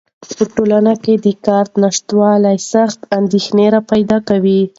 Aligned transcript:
په 0.37 0.43
ټولنه 0.55 0.93
کې 1.03 1.13
د 1.25 1.27
کار 1.45 1.65
نشتوالی 1.81 2.57
سختې 2.71 3.05
اندېښنې 3.19 3.65
راپیدا 3.75 4.17
کوي. 4.29 4.61